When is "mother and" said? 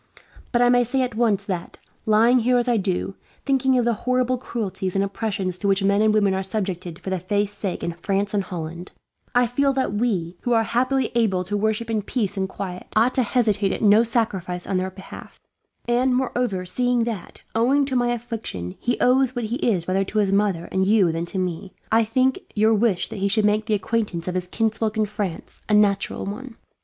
20.31-20.87